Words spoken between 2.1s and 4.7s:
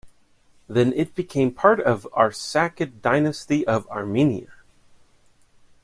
Arsacid Dynasty of Armenia.